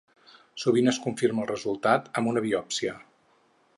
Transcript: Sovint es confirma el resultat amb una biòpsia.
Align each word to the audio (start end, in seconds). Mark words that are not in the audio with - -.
Sovint 0.61 0.91
es 0.91 0.99
confirma 1.03 1.43
el 1.43 1.49
resultat 1.51 2.09
amb 2.21 2.31
una 2.33 2.43
biòpsia. 2.47 2.97